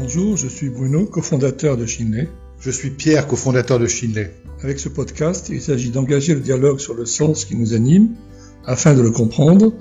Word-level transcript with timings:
Bonjour, 0.00 0.36
je 0.36 0.46
suis 0.46 0.68
Bruno, 0.68 1.06
cofondateur 1.06 1.76
de 1.76 1.84
Shinley. 1.84 2.28
Je 2.60 2.70
suis 2.70 2.90
Pierre, 2.90 3.26
cofondateur 3.26 3.80
de 3.80 3.88
Shinley. 3.88 4.32
Avec 4.62 4.78
ce 4.78 4.88
podcast, 4.88 5.48
il 5.50 5.60
s'agit 5.60 5.90
d'engager 5.90 6.34
le 6.34 6.40
dialogue 6.40 6.78
sur 6.78 6.94
le 6.94 7.04
sens 7.04 7.44
qui 7.44 7.56
nous 7.56 7.74
anime 7.74 8.10
afin 8.64 8.94
de 8.94 9.02
le 9.02 9.10
comprendre 9.10 9.72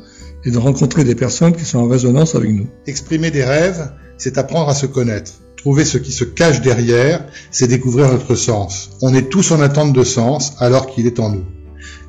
et 0.43 0.49
de 0.49 0.57
rencontrer 0.57 1.03
des 1.03 1.13
personnes 1.13 1.55
qui 1.55 1.65
sont 1.65 1.77
en 1.77 1.87
résonance 1.87 2.33
avec 2.33 2.49
nous. 2.49 2.67
Exprimer 2.87 3.29
des 3.29 3.43
rêves, 3.43 3.91
c'est 4.17 4.39
apprendre 4.39 4.69
à 4.69 4.73
se 4.73 4.87
connaître. 4.87 5.33
Trouver 5.55 5.85
ce 5.85 5.99
qui 5.99 6.11
se 6.11 6.23
cache 6.23 6.61
derrière, 6.61 7.23
c'est 7.51 7.67
découvrir 7.67 8.11
notre 8.11 8.33
sens. 8.33 8.89
On 9.03 9.13
est 9.13 9.29
tous 9.29 9.51
en 9.51 9.61
attente 9.61 9.93
de 9.93 10.03
sens 10.03 10.53
alors 10.57 10.87
qu'il 10.87 11.05
est 11.05 11.19
en 11.19 11.29
nous. 11.29 11.45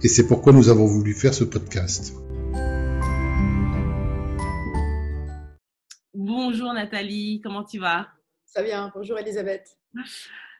Et 0.02 0.08
c'est 0.08 0.26
pourquoi 0.26 0.54
nous 0.54 0.70
avons 0.70 0.86
voulu 0.86 1.12
faire 1.12 1.34
ce 1.34 1.44
podcast. 1.44 2.14
Bonjour 6.40 6.72
Nathalie, 6.72 7.40
comment 7.42 7.64
tu 7.64 7.80
vas? 7.80 8.06
Ça 8.46 8.62
vient, 8.62 8.92
bonjour 8.94 9.18
Elisabeth. 9.18 9.76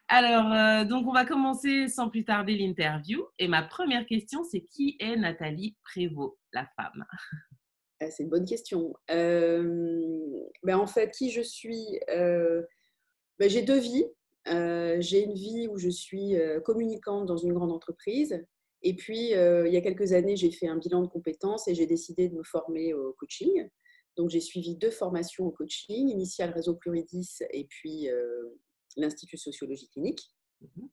Alors, 0.09 0.53
euh, 0.53 0.85
donc 0.85 1.07
on 1.07 1.13
va 1.13 1.25
commencer 1.25 1.87
sans 1.87 2.09
plus 2.09 2.25
tarder 2.25 2.57
l'interview. 2.57 3.25
Et 3.39 3.47
ma 3.47 3.63
première 3.63 4.05
question, 4.05 4.43
c'est 4.43 4.63
qui 4.63 4.97
est 4.99 5.15
Nathalie 5.15 5.77
Prévost, 5.85 6.37
la 6.53 6.67
femme? 6.75 7.05
Ah, 8.01 8.11
C'est 8.11 8.25
une 8.25 8.29
bonne 8.29 8.45
question. 8.45 8.93
Euh, 9.13 10.11
ben 10.65 10.77
en 10.77 10.89
fait, 10.89 11.13
qui 11.13 11.31
je 11.31 11.43
suis 11.43 12.01
euh, 12.11 12.61
ben 13.39 13.49
J'ai 13.49 13.63
deux 13.63 13.79
vies. 13.79 14.07
j'ai 14.47 15.23
une 15.23 15.35
vie 15.35 15.69
où 15.71 15.79
je 15.79 15.91
suis 15.91 16.35
communicante 16.65 17.27
dans 17.27 17.37
une 17.37 17.53
grande 17.53 17.71
entreprise. 17.71 18.45
Et 18.83 18.97
puis, 18.97 19.31
il 19.31 19.73
y 19.73 19.77
a 19.77 19.81
quelques 19.81 20.13
années, 20.13 20.35
j'ai 20.37 20.51
fait 20.51 20.67
un 20.67 20.77
bilan 20.77 21.03
de 21.03 21.09
compétences 21.09 21.69
et 21.69 21.75
j'ai 21.77 21.87
décidé 21.87 22.29
de 22.29 22.35
me 22.35 22.43
former 22.43 22.95
au 22.95 23.13
coaching. 23.13 23.69
Donc, 24.19 24.31
j'ai 24.31 24.41
suivi 24.41 24.75
deux 24.75 24.91
formations 24.91 25.47
au 25.47 25.53
coaching, 25.53 26.09
initial 26.09 26.51
réseau 26.51 26.75
Pluridis 26.75 27.39
et 27.53 27.65
puis 27.65 28.11
euh, 28.11 28.59
l'Institut 28.97 29.39
sociologie 29.39 29.89
clinique. 29.89 30.21
Mhm. 30.61 30.91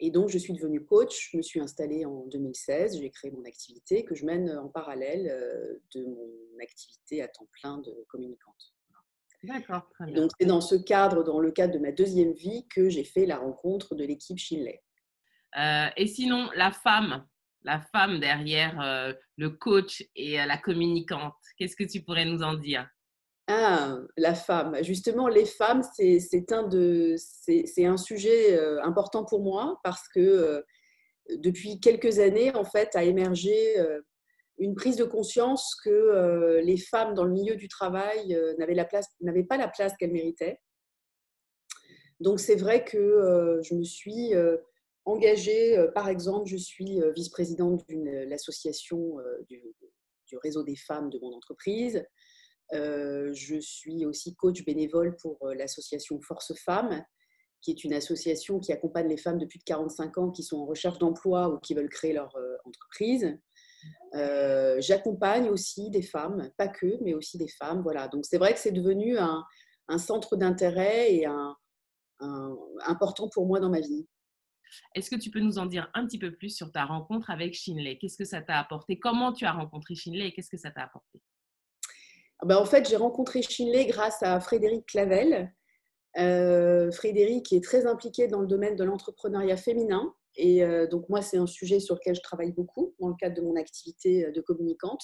Et 0.00 0.10
donc, 0.10 0.30
je 0.30 0.38
suis 0.38 0.54
devenue 0.54 0.82
coach. 0.82 1.30
Je 1.30 1.36
me 1.36 1.42
suis 1.42 1.60
installée 1.60 2.06
en 2.06 2.26
2016. 2.26 2.98
J'ai 2.98 3.10
créé 3.10 3.30
mon 3.30 3.44
activité 3.44 4.06
que 4.06 4.14
je 4.14 4.24
mène 4.24 4.50
en 4.50 4.68
parallèle 4.68 5.28
euh, 5.28 5.78
de 5.94 6.06
mon 6.06 6.62
activité 6.62 7.20
à 7.20 7.28
temps 7.28 7.46
plein 7.60 7.76
de 7.78 7.92
communicante. 8.08 8.74
D'accord, 9.42 9.86
très 9.90 10.06
bien. 10.06 10.14
Donc, 10.14 10.30
c'est 10.40 10.46
dans 10.46 10.62
ce 10.62 10.76
cadre, 10.76 11.24
dans 11.24 11.38
le 11.38 11.52
cadre 11.52 11.74
de 11.74 11.78
ma 11.78 11.92
deuxième 11.92 12.32
vie, 12.32 12.66
que 12.74 12.88
j'ai 12.88 13.04
fait 13.04 13.26
la 13.26 13.36
rencontre 13.36 13.94
de 13.94 14.04
l'équipe 14.04 14.38
Shinley. 14.38 14.82
Euh, 15.58 15.88
et 15.98 16.06
sinon, 16.06 16.48
la 16.56 16.72
femme, 16.72 17.26
la 17.64 17.80
femme 17.80 18.20
derrière 18.20 18.80
euh, 18.80 19.12
le 19.36 19.50
coach 19.50 20.06
et 20.14 20.40
euh, 20.40 20.46
la 20.46 20.58
communicante. 20.58 21.34
Qu'est-ce 21.56 21.76
que 21.76 21.84
tu 21.84 22.02
pourrais 22.02 22.26
nous 22.26 22.42
en 22.42 22.54
dire? 22.54 22.88
Ah, 23.48 23.98
la 24.16 24.34
femme. 24.34 24.82
Justement, 24.82 25.28
les 25.28 25.44
femmes, 25.44 25.82
c'est 25.96 26.52
un, 26.52 27.96
sujet 27.96 28.58
euh, 28.58 28.82
important 28.82 29.24
pour 29.24 29.42
moi 29.42 29.80
parce 29.82 30.08
que 30.08 30.64
depuis 31.28 31.80
quelques 31.80 32.20
années, 32.20 32.54
en 32.54 32.64
fait, 32.64 32.94
a 32.96 33.04
émergé 33.04 33.76
une 34.58 34.74
prise 34.74 34.96
de 34.96 35.04
conscience 35.04 35.74
que 35.84 36.60
les 36.62 36.78
femmes 36.78 37.14
dans 37.14 37.24
le 37.24 37.32
milieu 37.32 37.56
du 37.56 37.68
travail 37.68 38.38
n'avaient 38.58 39.44
pas 39.44 39.56
la 39.58 39.68
place 39.68 39.94
qu'elles 39.98 40.12
méritaient. 40.12 40.58
Donc, 42.20 42.40
c'est 42.40 42.56
vrai 42.56 42.84
que 42.84 43.60
je 43.62 43.74
me 43.74 43.84
suis 43.84 44.32
engagée. 45.04 45.78
Euh, 45.78 45.90
par 45.90 46.08
exemple, 46.08 46.48
je 46.48 46.56
suis 46.56 47.00
euh, 47.00 47.12
vice-présidente 47.12 47.84
de 47.88 47.94
euh, 47.96 48.24
l'association 48.26 49.16
du, 49.48 49.62
réseau 50.42 50.64
des 50.64 50.74
femmes 50.74 51.10
de 51.10 51.18
mon 51.20 51.32
entreprise. 51.32 52.04
je 52.72 53.58
suis 53.60 54.04
aussi 54.04 54.34
coach 54.34 54.64
bénévole 54.64 55.14
pour 55.22 55.38
l'association 55.56 56.20
Force 56.20 56.52
Femmes, 56.64 57.04
qui 57.60 57.70
est 57.70 57.84
une 57.84 57.92
association 57.92 58.58
qui 58.58 58.72
accompagne 58.72 59.06
les 59.06 59.16
femmes 59.16 59.38
de 59.38 59.46
plus 59.46 59.60
de 59.60 59.64
45 59.64 60.18
ans 60.18 60.30
qui 60.32 60.42
sont 60.42 60.56
en 60.56 60.66
recherche 60.66 60.98
d'emploi 60.98 61.50
ou 61.50 61.60
qui 61.60 61.74
veulent 61.74 61.88
créer 61.88 62.12
leur 62.14 62.36
entreprise. 62.64 63.38
J'accompagne 64.12 65.50
aussi 65.50 65.88
des 65.88 66.02
femmes, 66.02 66.50
pas 66.56 66.66
que, 66.66 66.98
mais 67.00 67.14
aussi 67.14 67.38
des 67.38 67.46
femmes. 67.60 67.82
Voilà. 67.82 68.08
Donc 68.08 68.24
c'est 68.24 68.38
vrai 68.38 68.54
que 68.54 68.58
c'est 68.58 68.72
devenu 68.72 69.16
un, 69.16 69.44
centre 69.98 70.34
d'intérêt 70.34 71.14
et 71.14 71.26
un, 71.26 71.56
important 72.86 73.28
pour 73.28 73.46
moi 73.46 73.60
dans 73.60 73.70
ma 73.70 73.78
vie. 73.78 74.08
Est-ce 74.94 75.10
que 75.10 75.16
tu 75.16 75.30
peux 75.30 75.40
nous 75.40 75.58
en 75.58 75.66
dire 75.66 75.90
un 75.94 76.06
petit 76.06 76.18
peu 76.18 76.32
plus 76.32 76.50
sur 76.50 76.72
ta 76.72 76.84
rencontre 76.84 77.30
avec 77.30 77.54
Shinley 77.54 77.98
Qu'est-ce 77.98 78.16
que 78.16 78.24
ça 78.24 78.42
t'a 78.42 78.58
apporté? 78.58 78.98
Comment 78.98 79.32
tu 79.32 79.44
as 79.44 79.52
rencontré 79.52 79.94
Shinley 79.94 80.28
et 80.28 80.32
qu'est-ce 80.32 80.50
que 80.50 80.56
ça 80.56 80.70
t'a 80.70 80.82
apporté? 80.82 81.20
Ah 82.40 82.46
ben, 82.46 82.56
En 82.56 82.64
fait, 82.64 82.88
j'ai 82.88 82.96
rencontré 82.96 83.42
Shinley 83.42 83.86
grâce 83.86 84.22
à 84.22 84.40
Frédéric 84.40 84.86
Clavel. 84.86 85.52
Euh, 86.18 86.90
Frédéric 86.92 87.52
est 87.52 87.62
très 87.62 87.86
impliqué 87.86 88.28
dans 88.28 88.40
le 88.40 88.46
domaine 88.46 88.76
de 88.76 88.84
l'entrepreneuriat 88.84 89.56
féminin. 89.56 90.14
Et 90.36 90.64
euh, 90.64 90.86
donc, 90.86 91.08
moi, 91.08 91.22
c'est 91.22 91.38
un 91.38 91.46
sujet 91.46 91.80
sur 91.80 91.94
lequel 91.94 92.14
je 92.16 92.22
travaille 92.22 92.52
beaucoup 92.52 92.94
dans 93.00 93.08
le 93.08 93.14
cadre 93.14 93.36
de 93.36 93.42
mon 93.42 93.56
activité 93.56 94.30
de 94.30 94.40
communicante. 94.40 95.02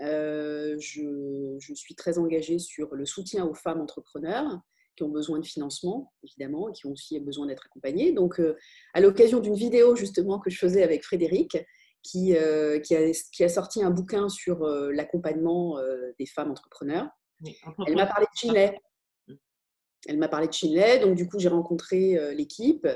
Euh, 0.00 0.76
je, 0.78 1.56
je, 1.58 1.74
suis 1.74 1.96
très 1.96 2.18
engagée 2.18 2.60
sur 2.60 2.94
le 2.94 3.04
soutien 3.04 3.44
aux 3.44 3.54
femmes 3.54 3.80
entrepreneurs 3.80 4.60
qui 4.98 5.04
ont 5.04 5.08
besoin 5.08 5.38
de 5.38 5.46
financement, 5.46 6.12
évidemment, 6.24 6.68
et 6.68 6.72
qui 6.72 6.86
ont 6.86 6.90
aussi 6.90 7.20
besoin 7.20 7.46
d'être 7.46 7.64
accompagnés. 7.66 8.12
Donc, 8.12 8.40
euh, 8.40 8.56
à 8.94 9.00
l'occasion 9.00 9.38
d'une 9.38 9.54
vidéo 9.54 9.94
justement 9.94 10.40
que 10.40 10.50
je 10.50 10.58
faisais 10.58 10.82
avec 10.82 11.04
Frédéric, 11.04 11.56
qui, 12.02 12.36
euh, 12.36 12.80
qui, 12.80 12.96
a, 12.96 13.12
qui, 13.32 13.44
a, 13.44 13.48
sorti 13.48 13.82
un 13.82 13.90
bouquin 13.90 14.28
sur 14.28 14.64
euh, 14.64 14.90
l'accompagnement 14.92 15.78
des 16.18 16.26
femmes 16.26 16.50
entrepreneurs, 16.50 17.08
elle 17.86 17.94
m'a 17.94 18.06
parlé 18.06 18.26
de 18.26 18.36
Chinley. 18.36 18.80
Elle 20.06 20.18
m'a 20.18 20.28
parlé 20.28 20.48
de 20.48 20.52
Chinley, 20.52 20.98
donc 20.98 21.14
du 21.14 21.28
coup, 21.28 21.38
j'ai 21.38 21.48
rencontré 21.48 22.34
l'équipe. 22.34 22.88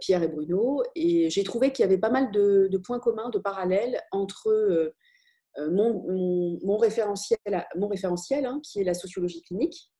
Pierre 0.00 0.22
et 0.22 0.28
Bruno, 0.28 0.84
et 0.94 1.30
j'ai 1.30 1.42
trouvé 1.42 1.72
qu'il 1.72 1.82
y 1.82 1.86
avait 1.86 1.98
pas 1.98 2.10
mal 2.10 2.30
de, 2.30 2.78
points 2.78 3.00
communs, 3.00 3.28
de 3.30 3.40
parallèles 3.40 4.00
entre 4.12 4.92
mon, 5.58 6.58
mon, 6.62 6.76
référentiel, 6.76 7.40
mon 7.74 7.88
référentiel 7.88 8.46
hein, 8.46 8.60
qui 8.62 8.80
est 8.80 8.84
la 8.84 8.94
sociologie 8.94 9.42
clinique, 9.42 9.90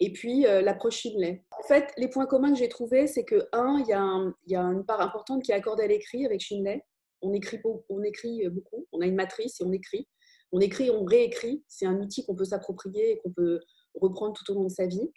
et 0.00 0.12
puis 0.12 0.46
euh, 0.46 0.62
l'approche 0.62 0.96
Shinley. 0.96 1.44
En 1.58 1.62
fait, 1.62 1.92
les 1.96 2.08
points 2.08 2.26
communs 2.26 2.52
que 2.52 2.58
j'ai 2.58 2.68
trouvés, 2.68 3.06
c'est 3.06 3.24
que, 3.24 3.48
un, 3.52 3.78
il 3.80 3.88
y, 3.88 4.54
a 4.54 4.60
une 4.60 4.84
part 4.84 5.00
importante 5.00 5.42
qui 5.42 5.52
est 5.52 5.54
accordée 5.54 5.84
à 5.84 5.86
l'écrit 5.86 6.26
avec 6.26 6.40
Shinley. 6.40 6.82
On 7.20 7.32
écrit, 7.32 7.60
on 7.88 8.02
écrit 8.02 8.48
beaucoup, 8.48 8.86
on 8.92 9.00
a 9.00 9.06
une 9.06 9.14
matrice 9.14 9.60
et 9.60 9.64
on 9.64 9.72
écrit. 9.72 10.08
On 10.50 10.60
écrit, 10.60 10.90
on 10.90 11.04
réécrit. 11.04 11.62
C'est 11.68 11.86
un 11.86 12.00
outil 12.00 12.24
qu'on 12.26 12.34
peut 12.34 12.44
s'approprier 12.44 13.12
et 13.12 13.18
qu'on 13.18 13.30
peut 13.30 13.60
reprendre 13.94 14.34
tout 14.34 14.50
au 14.52 14.54
long 14.54 14.64
de 14.64 14.70
sa 14.70 14.86
vie. 14.86 15.10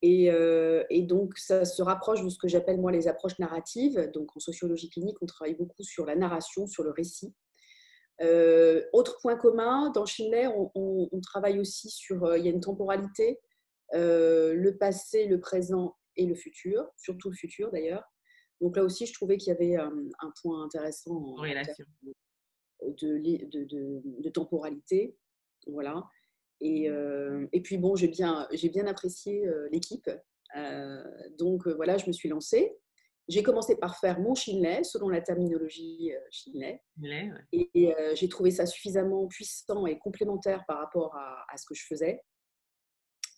Et, 0.00 0.30
euh, 0.30 0.84
et, 0.90 1.02
donc, 1.02 1.36
ça 1.38 1.64
se 1.64 1.82
rapproche 1.82 2.22
de 2.22 2.28
ce 2.28 2.38
que 2.38 2.46
j'appelle 2.46 2.80
moi 2.80 2.92
les 2.92 3.08
approches 3.08 3.38
narratives. 3.38 4.10
Donc, 4.12 4.36
en 4.36 4.40
sociologie 4.40 4.90
clinique, 4.90 5.16
on 5.22 5.26
travaille 5.26 5.54
beaucoup 5.54 5.82
sur 5.82 6.04
la 6.06 6.14
narration, 6.14 6.66
sur 6.66 6.82
le 6.82 6.90
récit. 6.90 7.32
Euh, 8.20 8.82
autre 8.92 9.18
point 9.20 9.36
commun, 9.36 9.90
dans 9.90 10.04
on, 10.20 11.08
on, 11.10 11.20
travaille 11.20 11.58
aussi 11.58 11.90
sur, 11.90 12.36
il 12.36 12.44
y 12.44 12.48
a 12.48 12.52
une 12.52 12.60
temporalité, 12.60 13.40
euh, 13.92 14.54
le 14.54 14.76
passé, 14.76 15.26
le 15.26 15.40
présent 15.40 15.96
et 16.16 16.26
le 16.26 16.34
futur, 16.34 16.88
surtout 16.96 17.30
le 17.30 17.36
futur 17.36 17.70
d'ailleurs. 17.70 18.04
Donc 18.60 18.76
là 18.76 18.84
aussi, 18.84 19.06
je 19.06 19.12
trouvais 19.12 19.36
qu'il 19.36 19.52
y 19.52 19.56
avait 19.56 19.76
euh, 19.76 19.90
un, 20.20 20.32
point 20.40 20.64
intéressant 20.64 21.16
en 21.16 21.34
relation 21.34 21.84
de, 22.82 23.18
de, 23.18 24.20
de, 24.22 24.28
temporalité. 24.30 25.16
Voilà. 25.66 26.02
Et, 26.60 26.88
euh, 26.88 27.46
et, 27.52 27.60
puis 27.60 27.78
bon, 27.78 27.94
j'ai 27.94 28.08
bien, 28.08 28.48
j'ai 28.52 28.68
bien 28.68 28.86
apprécié 28.86 29.46
l'équipe. 29.70 30.10
donc 31.38 31.66
voilà, 31.68 31.98
je 31.98 32.06
me 32.06 32.12
suis 32.12 32.28
lancée. 32.28 32.76
J'ai 33.26 33.42
commencé 33.42 33.76
par 33.76 33.98
faire 33.98 34.20
mon 34.20 34.34
Shinley, 34.34 34.84
selon 34.84 35.08
la 35.08 35.22
terminologie 35.22 36.12
Shinley. 36.30 36.82
Et, 37.52 37.94
j'ai 38.14 38.28
trouvé 38.28 38.50
ça 38.50 38.66
suffisamment 38.66 39.26
puissant 39.26 39.86
et 39.86 39.98
complémentaire 39.98 40.64
par 40.66 40.78
rapport 40.78 41.14
à, 41.16 41.44
à, 41.52 41.56
ce 41.56 41.66
que 41.66 41.74
je 41.74 41.86
faisais 41.86 42.20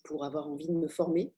pour 0.07 0.23
avoir 0.25 0.47
envie 0.47 0.67
de 0.67 0.73
me 0.73 0.87
former 0.87 1.33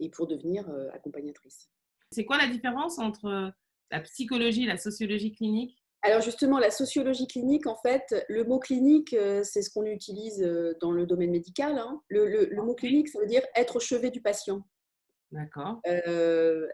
et 0.00 0.08
pour 0.08 0.26
devenir 0.26 0.68
euh, 0.70 0.88
accompagnatrice. 0.92 1.68
C'est 2.10 2.24
quoi 2.24 2.38
la 2.38 2.46
différence 2.46 2.98
entre 2.98 3.26
euh, 3.26 3.50
la 3.90 4.00
psychologie 4.00 4.64
et 4.64 4.66
la 4.66 4.76
sociologie 4.76 5.32
clinique? 5.32 5.76
Alors 6.02 6.20
justement, 6.20 6.58
la 6.58 6.70
sociologie 6.70 7.28
clinique, 7.28 7.66
en 7.66 7.76
fait, 7.76 8.24
le 8.28 8.44
mot 8.44 8.58
clinique, 8.58 9.12
euh, 9.12 9.42
c'est 9.44 9.62
ce 9.62 9.70
qu'on 9.70 9.84
utilise 9.84 10.40
dans 10.80 10.90
le 10.90 11.06
domaine 11.06 11.30
médical. 11.30 11.78
Hein. 11.78 12.00
Le, 12.08 12.50
mot 12.56 12.74
clinique, 12.74 13.08
ça 13.08 13.20
veut 13.20 13.26
dire 13.26 13.42
être 13.54 13.76
au 13.76 13.80
chevet 13.80 14.10
du 14.10 14.20
patient. 14.20 14.62
D'accord. 15.30 15.80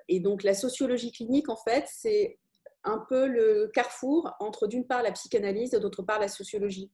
et 0.08 0.18
donc 0.18 0.42
la 0.42 0.52
sociologie 0.52 1.12
clinique, 1.12 1.48
en 1.48 1.56
fait, 1.56 1.84
c'est 1.86 2.40
un 2.82 2.98
peu 3.08 3.28
le 3.28 3.70
carrefour 3.72 4.32
entre 4.40 4.66
d'une 4.66 4.84
part 4.84 5.04
la 5.04 5.12
psychanalyse 5.12 5.74
et 5.74 5.78
d'autre 5.78 6.02
part 6.02 6.18
la 6.18 6.26
sociologie. 6.26 6.90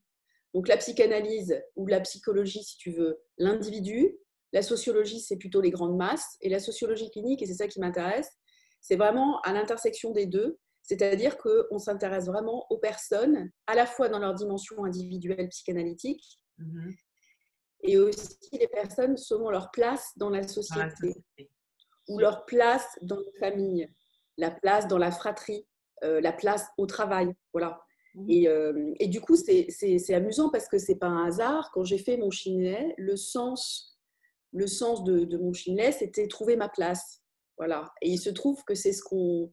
Donc 0.53 0.67
la 0.67 0.77
psychanalyse 0.77 1.59
ou 1.75 1.87
la 1.87 1.99
psychologie, 2.01 2.63
si 2.63 2.77
tu 2.77 2.91
veux, 2.91 3.19
l'individu, 3.39 4.19
la 4.55 4.61
sociologie, 4.61 5.19
c'est 5.19 5.35
plutôt 5.35 5.59
les 5.59 5.69
grandes 5.69 5.97
masses. 5.97 6.37
Et 6.39 6.47
la 6.47 6.61
sociologie 6.61 7.11
clinique, 7.11 7.41
et 7.41 7.45
c'est 7.45 7.55
ça 7.55 7.67
qui 7.67 7.81
m'intéresse, 7.81 8.31
c'est 8.79 8.95
vraiment 8.95 9.41
à 9.41 9.51
l'intersection 9.51 10.11
des 10.11 10.27
deux. 10.27 10.57
C'est-à-dire 10.81 11.37
qu'on 11.37 11.77
s'intéresse 11.77 12.27
vraiment 12.27 12.65
aux 12.69 12.77
personnes, 12.77 13.51
à 13.67 13.75
la 13.75 13.85
fois 13.85 14.07
dans 14.07 14.19
leur 14.19 14.33
dimension 14.33 14.85
individuelle 14.85 15.49
psychanalytique, 15.49 16.39
mhm. 16.57 16.95
et 17.81 17.97
aussi 17.97 18.37
les 18.53 18.69
personnes 18.69 19.17
selon 19.17 19.49
leur 19.49 19.71
place 19.71 20.11
dans 20.15 20.29
la 20.29 20.47
société, 20.47 21.21
ou 22.07 22.19
leur 22.19 22.45
place 22.45 22.87
dans 23.01 23.17
la 23.17 23.39
famille, 23.49 23.89
la 24.37 24.51
place 24.51 24.87
dans 24.87 24.99
la 24.99 25.11
fratrie, 25.11 25.67
euh, 26.05 26.21
la 26.21 26.31
place 26.31 26.65
au 26.77 26.85
travail. 26.85 27.33
Voilà. 27.51 27.81
Mmh. 28.13 28.29
Et, 28.29 28.47
euh, 28.47 28.93
et, 28.99 29.07
du 29.07 29.19
coup, 29.19 29.35
c'est 29.35 30.13
amusant 30.13 30.49
parce 30.49 30.69
que 30.69 30.77
c'est 30.77 30.95
pas 30.95 31.07
un 31.07 31.25
hasard. 31.25 31.71
Quand 31.73 31.83
j'ai 31.83 31.97
fait 31.97 32.15
mon 32.15 32.29
chinet, 32.29 32.93
le 32.97 33.17
sens, 33.17 33.94
le 34.55 34.67
sens 34.67 35.03
de, 35.03 35.25
de 35.25 35.37
mon 35.37 35.53
chinet, 35.53 35.91
c'était 35.91 36.27
trouver 36.27 36.55
ma 36.55 36.69
place. 36.69 37.21
Voilà. 37.57 37.93
Et 38.01 38.09
il 38.09 38.17
se 38.17 38.29
trouve 38.29 38.63
que 38.63 38.73
c'est 38.73 38.93
ce 38.93 39.03
qu'on 39.03 39.51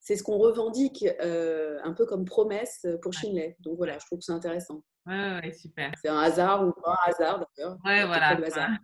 c'est 0.00 0.16
ce 0.16 0.22
qu'on 0.22 0.38
revendique 0.38 1.04
euh, 1.20 1.78
un 1.82 1.92
peu 1.92 2.06
comme 2.06 2.24
promesse 2.24 2.86
pour 3.02 3.12
Chinley. 3.12 3.56
Donc 3.60 3.76
voilà, 3.76 3.98
je 3.98 4.06
trouve 4.06 4.20
que 4.20 4.24
c'est 4.24 4.32
intéressant. 4.32 4.82
Ouais, 5.06 5.40
ouais, 5.42 5.52
super. 5.52 5.92
C'est 6.00 6.08
un 6.08 6.18
hasard 6.18 6.66
ou 6.66 6.72
pas 6.72 6.92
un 6.92 7.10
hasard 7.10 7.46
d'ailleurs. 7.56 7.76
Ouais, 7.84 8.06
voilà. 8.06 8.38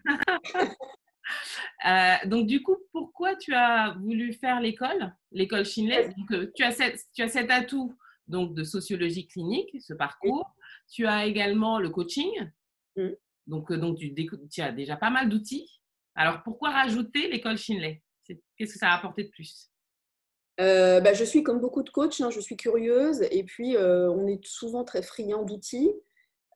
euh, 1.87 2.29
donc 2.29 2.47
du 2.47 2.63
coup, 2.63 2.77
pourquoi 2.93 3.37
tu 3.37 3.55
as 3.55 3.97
voulu 4.01 4.35
faire 4.35 4.61
l'école, 4.61 5.15
l'école 5.33 5.65
Chinley 5.65 6.11
Donc, 6.31 6.53
tu 6.55 6.63
as, 6.63 6.73
cette, 6.73 7.01
tu 7.15 7.23
as 7.23 7.29
cet 7.29 7.51
atout 7.51 7.97
donc 8.27 8.55
de 8.55 8.65
sociologie 8.65 9.27
clinique, 9.27 9.77
ce 9.81 9.95
parcours. 9.95 10.55
Tu 10.91 11.07
as 11.07 11.25
également 11.27 11.79
le 11.79 11.89
coaching. 11.89 12.51
Mmh. 12.97 13.09
Donc, 13.47 13.71
euh, 13.71 13.77
donc 13.77 13.99
tu, 13.99 14.61
as 14.61 14.73
déjà 14.73 14.97
pas 14.97 15.11
mal 15.11 15.29
d'outils. 15.29 15.69
Alors, 16.15 16.43
pourquoi 16.43 16.71
rajouter 16.71 17.29
l'école 17.29 17.59
Chinley 17.59 18.03
Qu'est-ce 18.57 18.73
que 18.73 18.79
ça 18.79 18.91
a 18.91 18.97
apporté 18.97 19.25
de 19.25 19.29
plus? 19.29 19.71
Euh, 20.61 21.01
bah, 21.01 21.13
je 21.13 21.25
suis 21.25 21.43
comme 21.43 21.61
beaucoup 21.61 21.83
de 21.83 21.91
coachs, 21.91 22.21
hein, 22.21 22.31
je 22.31 22.41
suis 22.41 22.57
curieuse 22.57 23.23
et 23.33 23.43
puis 23.43 23.77
euh, 23.77 24.09
on 24.11 24.27
est 24.29 24.45
souvent 24.45 24.85
très 24.85 25.03
friand 25.03 25.43
d'outils. 25.43 25.93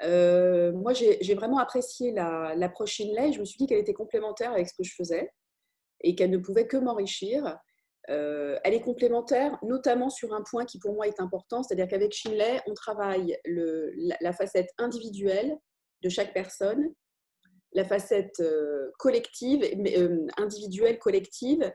moi, 0.03 0.93
j'ai 0.93 1.35
vraiment 1.35 1.59
apprécié 1.59 2.13
l'approche 2.13 2.93
Chinley. 2.93 3.33
Je 3.33 3.41
me 3.41 3.45
suis 3.45 3.59
dit 3.59 3.67
qu'elle 3.67 3.81
était 3.81 3.95
complémentaire 3.95 4.53
avec 4.53 4.69
ce 4.69 4.75
que 4.75 4.85
je 4.85 4.95
faisais 4.95 5.33
et 6.03 6.15
qu'elle 6.15 6.31
ne 6.31 6.39
pouvait 6.39 6.67
que 6.67 6.77
m'enrichir. 6.77 7.59
Euh, 8.11 8.59
elle 8.65 8.75
est 8.75 8.81
complémentaire, 8.81 9.59
notamment 9.63 10.09
sur 10.09 10.33
un 10.33 10.43
point 10.43 10.65
qui 10.65 10.79
pour 10.79 10.95
moi 10.95 11.07
est 11.07 11.21
important, 11.21 11.63
c'est-à-dire 11.63 11.89
qu'avec 11.89 12.13
Shinley, 12.13 12.63
on 12.67 12.73
travaille 12.73 13.37
le, 13.45 13.93
la, 14.21 14.33
facette 14.33 14.71
individuelle 14.79 15.59
de 16.03 16.09
chaque 16.09 16.33
personne, 16.33 16.93
la 17.73 17.85
facette 17.85 18.41
euh, 18.41 18.91
collective, 18.99 19.63
euh, 19.63 20.27
individuelle, 20.37 20.99
collective, 20.99 21.73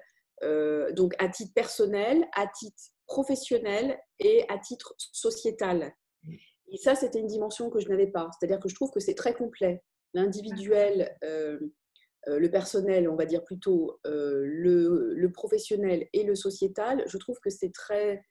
donc 0.92 1.14
à 1.20 1.30
titre 1.30 1.54
personnel, 1.56 2.28
à 2.36 2.48
titre 2.48 2.82
professionnel 3.08 3.98
et 4.20 4.44
à 4.50 4.58
titre 4.58 4.94
sociétal. 4.98 5.94
Et 6.70 6.76
ça, 6.76 6.96
c'était 6.96 7.20
une 7.20 7.28
dimension 7.28 7.70
que 7.70 7.80
je 7.80 7.88
n'avais 7.88 8.08
pas. 8.08 8.30
C'est-à-dire 8.38 8.60
que 8.60 8.68
je 8.68 8.76
trouve 8.76 8.92
que 8.92 9.00
c'est 9.00 9.14
très 9.14 9.34
complet. 9.34 9.82
L'individuel 10.14 11.16
euh, 12.30 12.40
le 12.40 12.50
personnel, 12.50 13.10
on 13.10 13.16
va 13.16 13.26
dire 13.26 13.44
plutôt 13.44 14.00
euh, 14.06 14.44
le, 14.46 15.28
professionnel 15.34 16.08
et 16.14 16.24
le 16.24 16.36
sociétal, 16.36 17.04
je 17.08 17.18
trouve 17.18 17.40
que 17.40 17.50
c'est 17.50 17.74
très, 17.74 18.24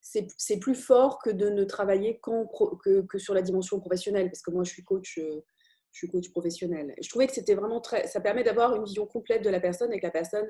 c'est 0.00 0.58
plus 0.58 0.74
fort 0.74 1.18
que 1.18 1.30
de 1.30 1.50
ne 1.50 1.64
travailler 1.64 2.18
que, 2.20 3.02
que, 3.06 3.18
sur 3.18 3.34
la 3.34 3.42
dimension 3.42 3.78
professionnelle, 3.80 4.30
parce 4.30 4.42
que 4.42 4.50
moi 4.50 4.64
je 4.64 4.70
suis 4.70 4.84
coach, 4.84 5.18
euh, 5.18 5.44
je 5.92 5.98
suis 5.98 6.08
coach 6.08 6.30
professionnel. 6.30 6.94
je 7.00 7.08
trouvais 7.08 7.26
que 7.26 7.34
c'était 7.34 7.54
vraiment 7.54 7.80
très, 7.80 8.06
ça 8.06 8.20
permet 8.20 8.44
d'avoir 8.44 8.74
une 8.74 8.84
vision 8.84 9.06
complète 9.06 9.42
de 9.42 9.50
la 9.50 9.60
personne 9.60 9.92
et 9.92 10.00
que 10.00 10.06
la 10.06 10.12
personne 10.12 10.48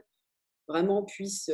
vraiment 0.69 1.05
puisse 1.05 1.51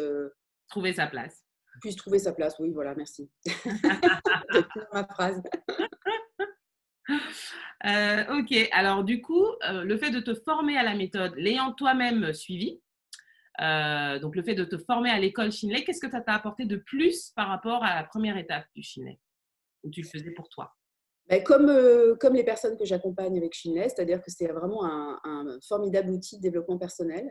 trouver 0.68 0.92
sa 0.92 1.06
place. 1.06 1.44
Puisse 1.80 1.96
trouver 1.96 2.18
sa 2.18 2.32
place, 2.32 2.58
oui, 2.58 2.70
voilà, 2.72 2.94
merci. 2.94 3.30
ma 4.92 5.04
phrase. 5.06 5.42
Euh, 7.86 8.38
ok, 8.38 8.68
alors 8.72 9.04
du 9.04 9.20
coup, 9.20 9.44
euh, 9.68 9.84
le 9.84 9.96
fait 9.98 10.10
de 10.10 10.20
te 10.20 10.34
former 10.34 10.78
à 10.78 10.82
la 10.82 10.94
méthode, 10.94 11.34
l'ayant 11.36 11.72
toi-même 11.72 12.32
suivi, 12.32 12.80
euh, 13.60 14.18
donc 14.18 14.34
le 14.36 14.42
fait 14.42 14.54
de 14.54 14.64
te 14.64 14.78
former 14.78 15.10
à 15.10 15.18
l'école 15.18 15.52
Shinley, 15.52 15.84
qu'est-ce 15.84 16.00
que 16.00 16.10
ça 16.10 16.20
t'a 16.20 16.34
apporté 16.34 16.64
de 16.64 16.76
plus 16.76 17.30
par 17.36 17.48
rapport 17.48 17.82
à 17.84 17.94
la 17.94 18.04
première 18.04 18.36
étape 18.36 18.64
du 18.74 18.82
Shinley, 18.82 19.20
où 19.84 19.90
tu 19.90 20.02
le 20.02 20.08
faisais 20.08 20.32
pour 20.32 20.48
toi? 20.48 20.72
Ben, 21.26 21.42
comme, 21.42 21.72
comme 22.18 22.34
les 22.34 22.44
personnes 22.44 22.76
que 22.76 22.84
j'accompagne 22.84 23.38
avec 23.38 23.54
Shinley, 23.54 23.88
c'est-à-dire 23.88 24.20
que 24.20 24.30
c'est 24.30 24.46
vraiment 24.48 24.84
un, 24.84 25.58
formidable 25.66 26.10
outil 26.10 26.36
de 26.36 26.42
développement 26.42 26.76
personnel. 26.76 27.30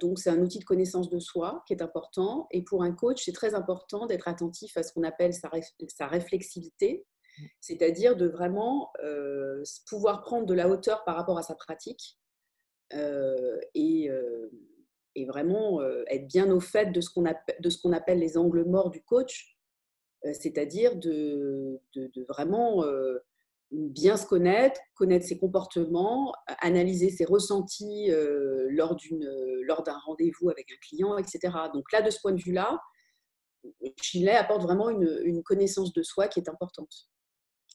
donc, 0.00 0.18
c'est 0.18 0.30
un 0.30 0.40
outil 0.40 0.58
de 0.58 0.64
connaissance 0.64 1.10
de 1.10 1.20
soi 1.20 1.62
qui 1.66 1.74
est 1.74 1.82
important. 1.82 2.48
Et 2.50 2.64
pour 2.64 2.82
un 2.82 2.92
coach, 2.92 3.22
c'est 3.24 3.32
très 3.32 3.54
important 3.54 4.06
d'être 4.06 4.26
attentif 4.26 4.76
à 4.76 4.82
ce 4.82 4.92
qu'on 4.92 5.04
appelle 5.04 5.32
sa, 5.32 6.08
réflexivité, 6.08 7.06
c'est-à-dire 7.60 8.16
de 8.16 8.26
vraiment 8.26 8.90
euh, 9.04 9.62
pouvoir 9.88 10.22
prendre 10.22 10.46
de 10.46 10.54
la 10.54 10.68
hauteur 10.68 11.04
par 11.04 11.14
rapport 11.16 11.38
à 11.38 11.42
sa 11.42 11.54
pratique 11.54 12.18
euh, 12.92 13.58
et, 13.74 14.10
euh, 14.10 14.33
et, 15.14 15.26
vraiment 15.26 15.82
être 16.08 16.26
bien 16.26 16.50
au 16.50 16.60
fait 16.60 16.92
de 16.92 17.00
ce 17.00 17.10
qu'on 17.10 17.92
appelle, 17.92 18.18
les 18.18 18.36
angles 18.36 18.64
morts 18.64 18.90
du 18.90 19.02
coach, 19.02 19.56
c'est-à-dire 20.32 20.96
de, 20.96 21.80
vraiment 22.28 22.84
bien 23.70 24.16
se 24.16 24.26
connaître, 24.26 24.80
connaître 24.94 25.26
ses 25.26 25.38
comportements, 25.38 26.32
analyser 26.60 27.10
ses 27.10 27.24
ressentis 27.24 28.10
lors 28.70 28.96
d'un 29.82 29.98
rendez-vous 29.98 30.50
avec 30.50 30.70
un 30.70 30.76
client, 30.86 31.18
etc. 31.18 31.54
Donc 31.72 31.90
là, 31.92 32.02
de 32.02 32.10
ce 32.10 32.20
point 32.20 32.32
de 32.32 32.40
vue-là, 32.40 32.80
Chile 34.00 34.28
apporte 34.30 34.62
vraiment 34.62 34.90
une, 34.90 35.42
connaissance 35.42 35.92
de 35.92 36.02
soi 36.02 36.28
qui 36.28 36.40
est 36.40 36.48
importante. 36.48 37.08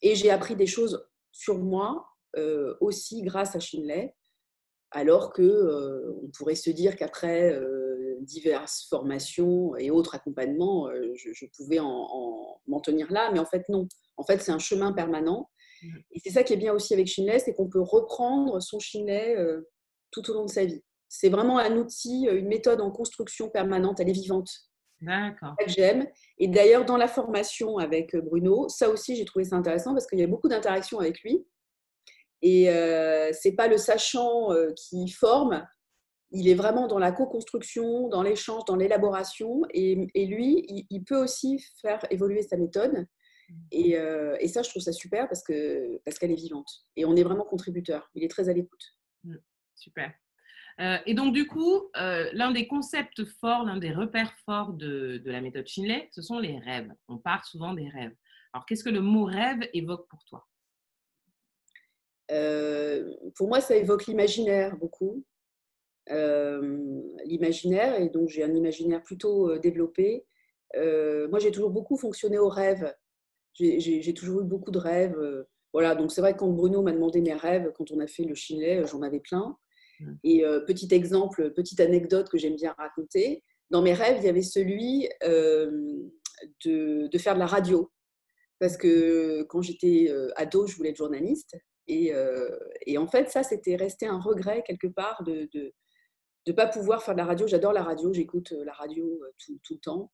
Et 0.01 0.15
j'ai 0.15 0.29
appris 0.29 0.55
des 0.55 0.67
choses 0.67 1.05
sur 1.31 1.57
moi 1.59 2.07
euh, 2.37 2.75
aussi 2.79 3.21
grâce 3.21 3.55
à 3.55 3.59
Shinley, 3.59 4.15
alors 4.91 5.31
que 5.33 5.41
euh, 5.41 6.19
on 6.23 6.29
pourrait 6.29 6.55
se 6.55 6.69
dire 6.69 6.95
qu'après 6.95 7.53
euh, 7.53 8.17
diverses 8.21 8.87
formations 8.89 9.75
et 9.77 9.91
autres 9.91 10.15
accompagnements, 10.15 10.89
je, 11.15 11.45
pouvais 11.55 11.79
m'en 11.79 12.81
tenir 12.81 13.11
là, 13.11 13.29
mais 13.31 13.39
en 13.39 13.45
fait 13.45 13.67
non. 13.69 13.87
En 14.17 14.23
fait, 14.23 14.41
c'est 14.41 14.51
un 14.51 14.59
chemin 14.59 14.91
permanent. 14.91 15.49
Mmh. 15.81 15.87
Et 16.11 16.19
c'est 16.23 16.31
ça 16.31 16.43
qui 16.43 16.53
est 16.53 16.57
bien 16.57 16.73
aussi 16.73 16.93
avec 16.93 17.07
Shinley, 17.07 17.39
c'est 17.39 17.53
qu'on 17.53 17.69
peut 17.69 17.81
reprendre 17.81 18.61
son 18.61 18.79
Shinley 18.79 19.37
tout 20.11 20.29
au 20.29 20.33
long 20.33 20.45
de 20.45 20.49
sa 20.49 20.65
vie. 20.65 20.83
C'est 21.07 21.29
vraiment 21.29 21.57
un 21.57 21.77
outil, 21.77 22.27
une 22.29 22.47
méthode 22.47 22.81
en 22.81 22.91
construction 22.91 23.49
permanente, 23.49 23.99
elle 23.99 24.09
est 24.09 24.13
vivante. 24.13 24.69
D'accord. 25.01 25.55
J'aime. 25.67 26.07
Et 26.37 26.47
d'ailleurs, 26.47 26.85
dans 26.85 26.97
la 26.97 27.07
formation 27.07 27.77
avec 27.77 28.13
euh, 28.15 28.21
Bruno, 28.21 28.67
ça 28.67 28.89
aussi, 28.89 29.15
j'ai 29.15 29.25
trouvé 29.25 29.45
ça 29.45 29.55
intéressant 29.55 29.93
parce 29.93 30.05
qu'il 30.07 30.19
y 30.19 30.23
a 30.23 30.27
beaucoup 30.27 30.49
d'interactions 30.49 30.99
avec 30.99 31.21
lui. 31.21 31.45
Et 32.41 32.69
euh, 32.69 33.31
c'est 33.33 33.53
pas 33.53 33.67
le 33.67 33.77
sachant 33.77 34.51
euh, 34.51 34.71
qui 34.73 35.09
forme, 35.09 35.65
il 36.31 36.47
est 36.47 36.55
vraiment 36.55 36.87
dans 36.87 36.99
la 36.99 37.11
co-construction, 37.11 38.07
dans 38.07 38.23
l'échange, 38.23 38.63
dans 38.65 38.75
l'élaboration. 38.75 39.61
Et, 39.73 39.95
lui, 40.25 40.65
il, 40.89 41.03
peut 41.03 41.17
aussi 41.17 41.59
faire 41.81 41.99
évoluer 42.11 42.43
sa 42.43 42.57
méthode. 42.57 42.93
Mmh. 43.49 43.53
Et, 43.71 43.97
euh, 43.97 44.37
et 44.39 44.47
ça, 44.47 44.61
je 44.61 44.69
trouve 44.69 44.83
ça 44.83 44.93
super 44.93 45.27
parce 45.27 45.43
qu'elle 45.43 45.99
parce 46.05 46.19
qu'elle 46.19 46.31
est 46.31 46.35
vivante. 46.35 46.69
Et 46.95 47.05
on 47.05 47.15
est 47.15 47.23
vraiment 47.23 47.45
contributeur. 47.45 48.09
Il 48.13 48.23
est 48.23 48.29
très 48.29 48.47
à 48.47 48.53
l'écoute. 48.53 48.95
Mmh. 49.23 49.35
Super. 49.75 50.13
Euh, 50.79 50.97
et 51.05 51.13
donc, 51.13 51.33
du 51.33 51.45
coup, 51.45 51.89
euh, 51.97 52.29
l'un 52.33 52.51
des 52.51 52.67
concepts 52.67 53.25
forts, 53.25 53.65
l'un 53.65 53.77
des 53.77 53.91
repères 53.91 54.33
forts 54.45 54.73
de, 54.73 55.21
la 55.25 55.41
méthode 55.41 55.67
Shinley, 55.67 56.07
ce 56.11 56.21
sont 56.21 56.39
les 56.39 56.57
rêves. 56.59 56.91
On 57.07 57.17
parle 57.17 57.43
souvent 57.43 57.73
des 57.73 57.89
rêves. 57.89 58.15
Alors, 58.53 58.65
qu'est-ce 58.65 58.83
que 58.83 58.89
le 58.89 59.01
mot 59.01 59.25
rêve 59.25 59.67
évoque 59.73 60.07
pour 60.07 60.23
toi? 60.25 60.47
Euh, 62.31 63.11
Pour 63.35 63.47
moi, 63.47 63.61
ça 63.61 63.75
évoque 63.75 64.05
l'imaginaire 64.07 64.77
beaucoup. 64.77 65.23
l'imaginaire, 67.25 67.99
et 68.01 68.09
donc 68.09 68.29
j'ai 68.29 68.43
un 68.43 68.53
imaginaire 68.53 69.03
plutôt 69.03 69.57
développé. 69.57 70.25
moi, 70.75 71.39
j'ai 71.39 71.51
toujours 71.51 71.69
beaucoup 71.69 71.97
fonctionné 71.97 72.37
au 72.37 72.49
rêve. 72.49 72.93
J'ai 73.53 74.13
toujours 74.13 74.41
eu 74.41 74.45
beaucoup 74.45 74.71
de 74.71 74.79
rêves. 74.79 75.45
voilà, 75.73 75.95
donc 75.95 76.11
c'est 76.11 76.21
vrai 76.21 76.33
que 76.33 76.39
quand 76.39 76.49
Bruno 76.49 76.81
m'a 76.81 76.93
demandé 76.93 77.21
mes 77.21 77.33
rêves, 77.33 77.71
quand 77.75 77.91
on 77.91 77.99
a 77.99 78.07
fait 78.07 78.23
le 78.23 78.35
Shinley, 78.35 78.85
j'en 78.87 79.01
avais 79.01 79.19
plein. 79.19 79.57
Et 80.23 80.45
euh, 80.45 80.61
petit 80.61 80.93
exemple, 80.93 81.51
petite 81.53 81.79
anecdote 81.79 82.29
que 82.29 82.37
j'aime 82.37 82.55
bien 82.55 82.73
raconter, 82.77 83.43
dans 83.69 83.81
mes 83.81 83.93
rêves, 83.93 84.17
il 84.19 84.25
y 84.25 84.29
avait 84.29 84.41
celui 84.41 85.09
euh, 85.23 85.69
de, 86.65 87.17
faire 87.17 87.35
de 87.35 87.39
la 87.39 87.45
radio. 87.45 87.91
Parce 88.59 88.77
que 88.77 89.43
quand 89.43 89.61
j'étais 89.61 90.07
euh, 90.09 90.29
ado, 90.35 90.67
je 90.67 90.75
voulais 90.75 90.89
être 90.89 90.97
journaliste. 90.97 91.55
Et, 91.89 92.97
en 92.97 93.07
fait, 93.07 93.29
ça, 93.29 93.43
c'était 93.43 93.75
resté 93.75 94.05
un 94.05 94.19
regret 94.19 94.63
quelque 94.65 94.87
part 94.87 95.23
de 95.23 95.49
ne 95.53 95.71
de, 96.45 96.51
pas 96.51 96.67
pouvoir 96.67 97.03
faire 97.03 97.15
de 97.15 97.19
la 97.19 97.25
radio. 97.25 97.47
J'adore 97.47 97.73
la 97.73 97.83
radio, 97.83 98.13
j'écoute 98.13 98.51
la 98.51 98.73
radio 98.73 99.21
tout, 99.43 99.59
tout, 99.63 99.73
le 99.73 99.79
temps. 99.79 100.11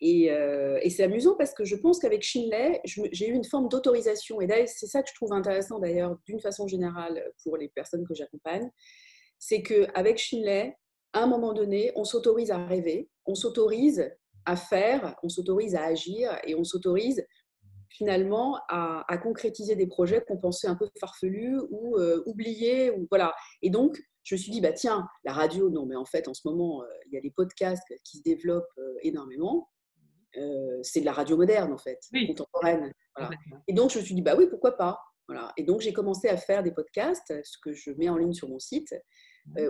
Et, 0.00 0.26
et 0.26 0.90
c'est 0.90 1.02
amusant 1.02 1.34
parce 1.36 1.54
que 1.54 1.64
je 1.64 1.76
pense 1.76 1.98
qu'avec 1.98 2.22
Shinley, 2.22 2.80
j'ai 2.84 3.28
eu 3.28 3.32
une 3.32 3.44
forme 3.44 3.68
d'autorisation. 3.68 4.40
Et 4.40 4.66
c'est 4.66 4.86
ça 4.86 5.02
que 5.02 5.08
je 5.08 5.14
trouve 5.14 5.32
intéressant 5.32 5.78
d'ailleurs, 5.78 6.18
d'une 6.26 6.40
façon 6.40 6.68
générale, 6.68 7.24
pour 7.42 7.56
les 7.56 7.68
personnes 7.68 8.06
que 8.06 8.14
j'accompagne 8.14 8.70
c'est 9.38 9.62
qu'avec 9.62 10.18
Shinley, 10.18 10.76
à 11.12 11.22
un 11.22 11.26
moment 11.26 11.52
donné, 11.52 11.92
on 11.96 12.04
s'autorise 12.04 12.50
à 12.50 12.66
rêver, 12.66 13.08
on 13.24 13.34
s'autorise 13.34 14.10
à 14.44 14.56
faire, 14.56 15.16
on 15.22 15.28
s'autorise 15.28 15.74
à 15.74 15.84
agir 15.84 16.38
et 16.44 16.54
on 16.54 16.64
s'autorise 16.64 17.24
finalement 17.90 18.60
à, 18.68 19.18
concrétiser 19.22 19.76
des 19.76 19.86
projets 19.86 20.22
qu'on 20.26 20.38
pensait 20.38 20.68
un 20.68 20.76
peu 20.76 20.88
farfelus 21.00 21.60
ou 21.70 21.98
oubliés. 22.26 22.90
Ou, 22.90 23.06
voilà. 23.10 23.34
Et 23.62 23.70
donc, 23.70 23.98
je 24.24 24.34
me 24.34 24.38
suis 24.38 24.52
dit, 24.52 24.60
bah, 24.60 24.72
tiens, 24.72 25.08
la 25.24 25.32
radio, 25.32 25.70
non, 25.70 25.86
mais 25.86 25.96
en 25.96 26.04
fait, 26.04 26.28
en 26.28 26.34
ce 26.34 26.46
moment, 26.46 26.84
il 27.06 27.14
y 27.14 27.18
a 27.18 27.20
des 27.20 27.30
podcasts 27.30 27.94
qui 28.04 28.18
se 28.18 28.22
développent 28.22 28.80
énormément. 29.02 29.70
c'est 30.82 31.00
de 31.00 31.04
la 31.04 31.12
radio 31.12 31.36
moderne, 31.36 31.72
en 31.72 31.78
fait, 31.78 32.00
contemporaine. 32.26 32.92
Et 33.66 33.72
donc, 33.72 33.90
je 33.90 33.98
me 33.98 34.04
suis 34.04 34.14
dit, 34.14 34.22
bah 34.22 34.34
oui, 34.36 34.46
pourquoi 34.48 34.76
pas 34.76 35.00
voilà. 35.28 35.52
Et 35.58 35.62
donc, 35.62 35.82
j'ai 35.82 35.92
commencé 35.92 36.28
à 36.28 36.38
faire 36.38 36.62
des 36.62 36.72
podcasts, 36.72 37.34
ce 37.44 37.58
que 37.62 37.74
je 37.74 37.90
mets 37.92 38.08
en 38.08 38.16
ligne 38.16 38.32
sur 38.32 38.48
mon 38.48 38.58
site, 38.58 38.94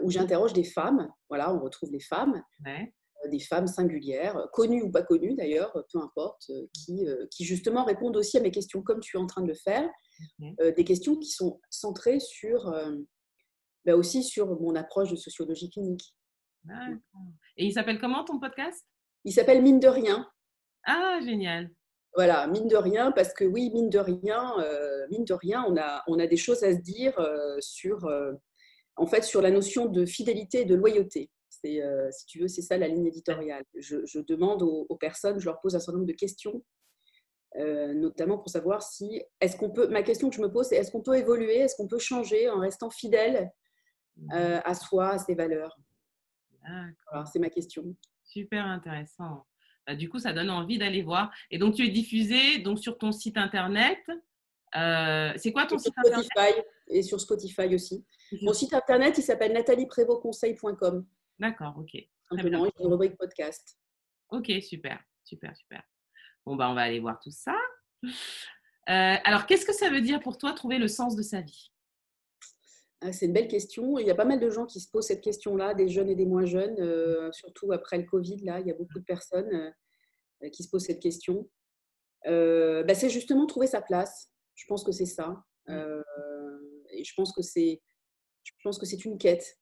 où 0.02 0.10
j'interroge 0.10 0.52
des 0.52 0.64
femmes. 0.64 1.12
Voilà, 1.28 1.52
on 1.52 1.58
retrouve 1.60 1.90
les 1.92 2.00
femmes. 2.00 2.42
Euh, 2.66 2.70
des 3.26 3.40
femmes 3.40 3.66
singulières, 3.66 4.48
connues 4.52 4.82
ou 4.82 4.90
pas 4.90 5.02
connues 5.02 5.34
d'ailleurs, 5.34 5.72
peu 5.92 5.98
importe, 5.98 6.50
euh, 6.50 6.66
qui, 6.72 7.06
euh, 7.06 7.26
qui, 7.30 7.44
justement 7.44 7.84
répondent 7.84 8.16
aussi 8.16 8.38
à 8.38 8.40
mes 8.40 8.50
questions 8.50 8.82
comme 8.82 9.00
tu 9.00 9.16
es 9.16 9.20
en 9.20 9.26
train 9.26 9.42
de 9.42 9.48
le 9.48 9.54
faire, 9.54 9.88
des 10.76 10.82
questions 10.82 11.16
qui 11.16 11.30
sont 11.30 11.60
centrées 11.70 12.18
sur, 12.18 12.74
bah 13.84 13.94
aussi 13.94 14.24
sur 14.24 14.60
mon 14.60 14.74
approche 14.74 15.12
de 15.12 15.16
sociologie 15.16 15.70
clinique. 15.70 16.12
Et 17.56 17.66
il 17.66 17.72
s'appelle 17.72 18.00
comment 18.00 18.24
ton 18.24 18.40
podcast? 18.40 18.84
Il 19.24 19.32
s'appelle 19.32 19.62
Mine 19.62 19.78
de 19.78 19.86
rien. 19.86 20.28
Ah, 20.84 21.20
génial. 21.24 21.70
Voilà, 22.16 22.48
mine 22.48 22.66
de 22.66 22.74
rien, 22.74 23.12
parce 23.12 23.32
que 23.32 23.44
oui, 23.44 23.70
mine 23.72 23.90
de 23.90 24.00
rien, 24.00 24.56
mine 25.08 25.24
de 25.24 25.34
rien, 25.34 25.64
on 25.68 25.76
a, 25.76 26.02
on 26.08 26.18
a 26.18 26.26
des 26.26 26.36
choses 26.36 26.64
à 26.64 26.72
se 26.72 26.80
dire 26.80 27.14
sur, 27.60 28.08
en 28.96 29.06
fait, 29.06 29.22
sur 29.22 29.40
la 29.40 29.52
notion 29.52 29.86
de 29.86 30.04
fidélité 30.04 30.62
et 30.62 30.64
de 30.64 30.74
loyauté. 30.74 31.30
Euh, 31.64 32.08
si 32.10 32.26
tu 32.26 32.40
veux, 32.40 32.48
c'est 32.48 32.62
ça 32.62 32.76
la 32.76 32.88
ligne 32.88 33.06
éditoriale. 33.06 33.64
Je, 33.76 34.20
demande 34.20 34.62
aux, 34.62 34.96
personnes, 34.96 35.38
je 35.38 35.46
leur 35.46 35.60
pose 35.60 35.74
un 35.74 35.80
certain 35.80 35.94
nombre 35.94 36.06
de 36.06 36.12
questions, 36.12 36.62
euh, 37.56 37.94
notamment 37.94 38.38
pour 38.38 38.50
savoir 38.50 38.82
si, 38.82 39.22
est-ce 39.40 39.56
qu'on 39.56 39.70
peut, 39.70 39.88
ma 39.88 40.02
question 40.02 40.30
que 40.30 40.36
je 40.36 40.42
me 40.42 40.50
pose, 40.50 40.66
c'est 40.66 40.76
est-ce 40.76 40.90
qu'on 40.90 41.02
peut 41.02 41.16
évoluer, 41.16 41.58
est-ce 41.58 41.76
qu'on 41.76 41.88
peut 41.88 41.98
changer 41.98 42.48
en 42.48 42.60
restant 42.60 42.90
fidèle 42.90 43.50
mmh. 44.16 44.32
euh, 44.34 44.60
à 44.64 44.74
soi, 44.74 45.10
à 45.10 45.18
ses 45.18 45.34
valeurs? 45.34 45.76
Voilà, 47.10 47.24
c'est 47.24 47.38
ma 47.38 47.48
question. 47.48 47.96
Super 48.24 48.66
intéressant. 48.66 49.46
Bah, 49.86 49.94
du 49.94 50.10
coup, 50.10 50.18
ça 50.18 50.34
donne 50.34 50.50
envie 50.50 50.76
d'aller 50.76 51.00
voir. 51.00 51.32
Et 51.50 51.56
donc, 51.56 51.76
tu 51.76 51.86
es 51.86 51.88
diffusé 51.88 52.58
donc, 52.58 52.78
sur 52.78 52.98
ton 52.98 53.10
site 53.10 53.38
internet. 53.38 53.98
c'est 54.74 55.50
quoi 55.52 55.64
ton 55.64 55.78
site 55.78 55.94
internet? 56.04 56.66
Et 56.88 57.02
sur 57.02 57.20
Spotify 57.20 57.74
aussi. 57.74 58.04
Mon 58.42 58.52
site 58.52 58.74
internet, 58.74 59.16
il 59.16 59.22
s'appelle 59.22 59.54
nathalieprevotconseil.com. 59.54 61.06
D'accord, 61.38 61.74
ok. 61.78 61.96
Simplement, 62.28 62.66
une 62.66 62.86
rubrique 62.86 63.16
podcast. 63.16 63.78
Ok, 64.30 64.50
super, 64.60 65.02
super, 65.24 65.56
super. 65.56 65.82
Bon, 66.44 66.56
bah, 66.56 66.70
on 66.70 66.74
va 66.74 66.82
aller 66.82 67.00
voir 67.00 67.18
tout 67.20 67.30
ça. 67.30 67.56
Euh, 68.04 68.08
alors, 69.24 69.46
qu'est-ce 69.46 69.66
que 69.66 69.72
ça 69.72 69.90
veut 69.90 70.00
dire 70.00 70.20
pour 70.20 70.38
toi 70.38 70.52
trouver 70.52 70.78
le 70.78 70.88
sens 70.88 71.14
de 71.14 71.22
sa 71.22 71.40
vie? 71.40 71.72
Ah, 73.00 73.12
C'est 73.12 73.26
une 73.26 73.32
belle 73.32 73.48
question. 73.48 73.98
Il 73.98 74.06
y 74.06 74.10
a 74.10 74.14
pas 74.14 74.24
mal 74.24 74.40
de 74.40 74.50
gens 74.50 74.66
qui 74.66 74.80
se 74.80 74.90
posent 74.90 75.06
cette 75.06 75.20
question-là, 75.20 75.74
des 75.74 75.88
jeunes 75.88 76.08
et 76.08 76.16
des 76.16 76.26
moins 76.26 76.46
jeunes, 76.46 76.80
euh, 76.80 77.30
surtout 77.32 77.72
après 77.72 77.98
le 77.98 78.04
Covid. 78.04 78.38
Là, 78.44 78.60
il 78.60 78.66
y 78.66 78.70
a 78.70 78.74
beaucoup 78.74 78.98
de 78.98 79.04
personnes 79.04 79.72
euh, 80.42 80.48
qui 80.50 80.62
se 80.62 80.70
posent 80.70 80.86
cette 80.86 81.02
question. 81.02 81.48
Bah, 82.24 82.94
c'est 82.94 83.10
justement 83.10 83.46
trouver 83.46 83.66
sa 83.66 83.80
place. 83.80 84.30
Je 84.54 84.64
pense 84.66 84.84
que 84.84 84.92
c'est 84.92 85.06
ça. 85.06 85.44
Mmh. 85.66 86.02
et 86.92 87.04
je 87.04 87.12
pense 87.14 87.30
que 87.34 87.42
c'est, 87.42 87.82
je 88.42 88.52
pense 88.64 88.78
que 88.78 88.86
c'est 88.86 89.04
une 89.04 89.18
quête. 89.18 89.57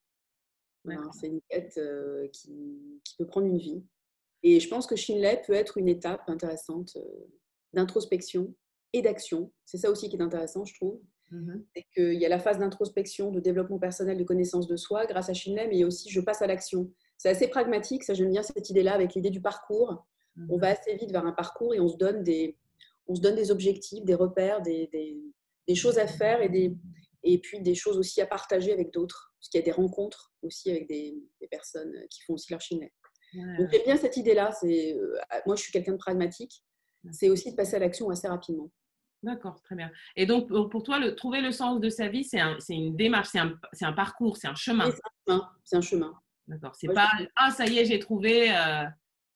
C'est 1.12 1.28
une 1.28 1.40
quête 1.49 1.78
euh, 1.78 2.28
qui, 2.28 3.00
peut 3.19 3.26
prendre 3.26 3.47
une 3.47 3.59
vie. 3.59 3.83
Et 4.43 4.61
je 4.61 4.69
pense 4.69 4.87
que 4.87 4.97
Shinley 4.97 5.43
peut 5.47 5.55
être 5.55 5.78
une 5.78 5.88
étape 5.88 6.28
intéressante 6.28 6.97
euh, 6.97 7.26
d'introspection 7.73 8.55
et 8.93 9.02
d'action. 9.02 9.52
C'est 9.64 9.78
ça 9.78 9.90
aussi 9.90 10.09
qui 10.09 10.16
est 10.16 10.23
intéressant, 10.23 10.64
je 10.64 10.75
trouve. 10.75 11.00
Mmh 11.33 11.57
c'est 11.75 11.85
qu'il 11.93 12.21
y 12.21 12.25
a 12.25 12.28
la 12.28 12.38
phase 12.38 12.61
d'introspection, 12.61 13.33
de 13.33 13.40
développement 13.40 13.81
personnel, 13.81 14.16
de 14.16 14.23
connaissance 14.23 14.69
de 14.69 14.76
soi 14.76 15.07
grâce 15.07 15.28
à 15.28 15.35
Shinley, 15.35 15.66
mais 15.66 15.75
il 15.75 15.81
y 15.81 15.83
a 15.83 15.87
aussi 15.87 16.09
je 16.09 16.21
passe 16.21 16.40
à 16.40 16.47
l'action. 16.47 16.93
C'est 17.19 17.28
assez 17.28 17.49
pragmatique, 17.49 18.05
ça 18.05 18.14
j'aime 18.14 18.31
bien 18.31 18.45
cette 18.45 18.71
idée-là 18.71 18.93
avec 18.93 19.14
l'idée 19.14 19.31
du 19.31 19.40
parcours. 19.40 20.07
Mmh 20.37 20.47
on 20.50 20.59
va 20.59 20.69
assez 20.69 20.95
vite 20.95 21.11
vers 21.11 21.26
un 21.26 21.33
parcours 21.33 21.75
et 21.75 21.81
on 21.81 21.88
se 21.88 21.97
donne 21.97 22.23
des, 22.23 22.57
on 23.09 23.16
se 23.16 23.21
donne 23.21 23.35
des 23.35 23.50
objectifs, 23.50 24.05
des 24.05 24.14
repères, 24.14 24.62
des, 24.62 24.87
des, 24.93 25.21
des 25.66 25.75
choses 25.75 25.99
à 25.99 26.07
faire 26.07 26.43
et 26.43 26.49
des, 26.49 26.76
et 27.26 27.38
puis 27.38 27.61
des 27.61 27.75
choses 27.75 27.99
aussi 27.99 28.21
à 28.21 28.26
partager 28.26 28.73
avec 28.73 28.93
d'autres, 28.93 29.35
qu'il 29.49 29.61
y 29.61 29.62
a 29.62 29.65
des 29.65 29.73
rencontres 29.73 30.33
aussi 30.43 30.71
avec 30.71 30.88
des, 30.88 31.15
personnes 31.50 31.93
qui 32.11 32.23
font 32.23 32.35
aussi 32.35 32.53
leur 32.53 32.61
chimie. 32.61 32.91
Donc 33.59 33.69
j'aime 33.71 33.83
bien 33.85 33.97
cette 33.97 34.17
idée-là. 34.17 34.53
C'est, 34.53 34.95
euh, 34.95 35.17
moi, 35.47 35.57
je 35.57 35.62
suis 35.62 35.73
quelqu'un 35.73 35.93
de 35.93 35.99
pragmatique. 35.99 36.65
C'est 37.12 37.29
aussi 37.29 37.53
de 37.53 37.57
passer 37.57 37.76
à 37.76 37.79
l'action 37.79 38.11
assez 38.11 38.26
rapidement. 38.26 38.71
D'accord, 39.23 39.61
très 39.62 39.76
bien. 39.76 39.91
Et 40.17 40.26
donc, 40.26 40.49
pour 40.71 40.83
toi, 40.83 40.99
le, 40.99 41.15
trouver 41.15 41.41
le 41.41 41.53
sens 41.53 41.81
de 41.81 41.88
sa 41.88 42.09
vie, 42.09 42.25
c'est, 42.25 42.41
un, 42.41 42.57
c'est 42.59 42.75
une 42.75 42.97
démarche, 42.97 43.29
c'est 43.73 43.85
un, 43.85 43.93
parcours, 43.93 44.37
c'est 44.37 44.49
un 44.49 44.55
chemin. 44.55 44.91
C'est 45.65 45.76
un 45.76 45.81
chemin. 45.81 45.83
Chemin. 45.83 46.21
D'accord. 46.49 46.75
C'est 46.76 46.88
pas 46.88 47.11
ah 47.35 47.50
ça 47.50 47.67
y 47.67 47.79
est, 47.79 47.85
j'ai 47.87 47.99
trouvé. 47.99 48.50
Euh, 48.50 48.85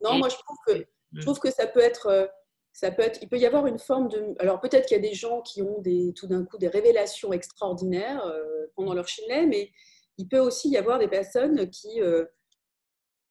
non, 0.02 0.18
moi 0.18 0.28
je 0.28 0.36
trouve 0.36 0.56
que 0.66 0.86
je 1.12 1.18
mmh. 1.18 1.22
trouve 1.22 1.40
que 1.40 1.50
ça 1.50 1.66
peut 1.66 1.80
être 1.80 2.06
euh, 2.06 2.26
ça 2.72 2.90
peut 2.92 3.02
être, 3.02 3.18
il 3.20 3.28
peut 3.28 3.38
y 3.38 3.46
avoir 3.46 3.66
une 3.66 3.78
forme 3.78 4.08
de. 4.08 4.34
Alors 4.38 4.60
peut-être 4.60 4.86
qu'il 4.86 4.96
y 4.96 5.00
a 5.00 5.02
des 5.02 5.14
gens 5.14 5.42
qui 5.42 5.60
ont 5.60 5.80
des, 5.80 6.12
tout 6.14 6.26
d'un 6.26 6.44
coup 6.44 6.56
des 6.56 6.68
révélations 6.68 7.32
extraordinaires 7.32 8.24
euh, 8.24 8.66
pendant 8.76 8.94
leur 8.94 9.08
chilet, 9.08 9.46
mais 9.46 9.72
il 10.20 10.28
peut 10.28 10.38
aussi 10.38 10.68
y 10.68 10.76
avoir 10.76 10.98
des 10.98 11.08
personnes 11.08 11.70
qui, 11.70 12.02
euh, 12.02 12.26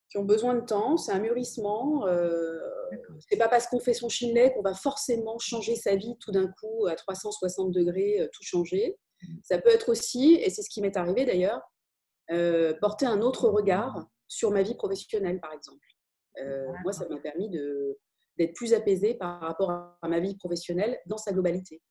qui 0.09 0.17
ont 0.17 0.23
besoin 0.23 0.55
de 0.55 0.65
temps. 0.65 0.97
C'est 0.97 1.11
un 1.11 1.19
mûrissement. 1.19 2.07
Euh, 2.07 2.59
c'est 3.29 3.37
pas 3.37 3.47
parce 3.47 3.67
qu'on 3.67 3.79
fait 3.79 3.93
son 3.93 4.09
chilet 4.09 4.51
qu'on 4.53 4.63
va 4.63 4.73
forcément 4.73 5.37
changer 5.37 5.75
sa 5.75 5.95
vie 5.95 6.15
tout 6.19 6.31
d'un 6.31 6.47
coup 6.47 6.87
à 6.87 6.95
360 6.95 7.71
degrés, 7.71 8.21
euh, 8.21 8.27
tout 8.33 8.41
changer. 8.41 8.97
Ça 9.43 9.59
peut 9.59 9.69
être 9.69 9.89
aussi, 9.89 10.33
et 10.41 10.49
c'est 10.49 10.63
ce 10.63 10.69
qui 10.69 10.81
m'est 10.81 10.97
arrivé 10.97 11.25
d'ailleurs, 11.25 11.61
porter 12.79 13.05
un 13.05 13.21
autre 13.21 13.49
regard 13.49 14.07
sur 14.27 14.49
ma 14.49 14.63
vie 14.63 14.75
professionnelle, 14.75 15.41
par 15.41 15.51
exemple. 15.51 15.85
moi, 16.83 16.93
ça 16.93 17.05
m'a 17.09 17.17
permis 17.17 17.49
d'être 17.49 18.53
plus 18.53 18.73
apaisée 18.73 19.15
par 19.15 19.41
rapport 19.41 19.71
à 19.71 20.07
ma 20.07 20.21
vie 20.21 20.37
professionnelle 20.37 20.97
dans 21.05 21.17
sa 21.17 21.33
globalité 21.33 21.81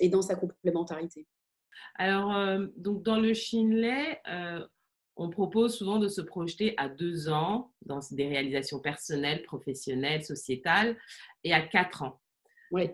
et 0.00 0.08
dans 0.08 0.22
sa 0.22 0.34
complémentarité. 0.34 1.28
Alors, 1.96 2.34
euh, 2.36 2.66
donc 2.76 3.02
dans 3.02 3.18
le 3.18 3.34
Shinley, 3.34 4.20
euh, 4.28 4.64
on 5.16 5.30
propose 5.30 5.76
souvent 5.76 5.98
de 5.98 6.08
se 6.08 6.20
projeter 6.20 6.74
à 6.78 6.88
deux 6.88 7.28
ans 7.28 7.72
dans 7.82 8.00
des 8.10 8.28
réalisations 8.28 8.80
personnelles, 8.80 9.42
professionnelles, 9.42 10.24
sociétales, 10.24 10.96
et 11.44 11.52
à 11.52 11.60
quatre 11.60 12.02
ans. 12.02 12.20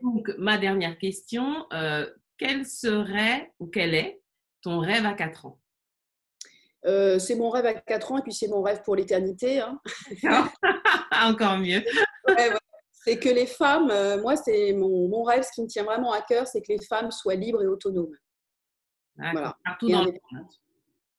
Donc, 0.02 0.34
ma 0.38 0.58
dernière 0.58 0.98
question, 0.98 1.66
euh, 1.72 2.08
quel 2.36 2.66
serait 2.66 3.52
ou 3.60 3.66
quel 3.68 3.94
est 3.94 4.20
ton 4.62 4.80
rêve 4.80 5.06
à 5.06 5.14
quatre 5.14 5.46
ans? 5.46 5.60
C'est 6.84 7.36
mon 7.36 7.50
rêve 7.50 7.66
à 7.66 7.74
quatre 7.74 8.12
ans 8.12 8.18
et 8.18 8.22
puis 8.22 8.32
c'est 8.32 8.48
mon 8.48 8.62
rêve 8.62 8.82
pour 8.82 8.96
l'éternité. 8.96 9.60
Hein. 9.60 9.78
Encore 11.12 11.58
mieux 11.58 11.82
c'est 13.08 13.18
que 13.18 13.28
les 13.30 13.46
femmes, 13.46 13.90
euh, 13.90 14.20
moi, 14.20 14.36
c'est 14.36 14.72
mon, 14.74 15.22
rêve, 15.22 15.42
ce 15.42 15.50
qui 15.52 15.62
me 15.62 15.66
tient 15.66 15.84
vraiment 15.84 16.12
à 16.12 16.20
cœur, 16.20 16.46
c'est 16.46 16.60
que 16.60 16.72
les 16.72 16.84
femmes 16.84 17.10
soient 17.10 17.36
libres 17.36 17.62
et 17.62 17.66
autonomes. 17.66 18.14
Voilà. 19.18 19.56
Partout 19.64 19.88
dans 19.88 20.04
le 20.04 20.12
monde. 20.32 20.46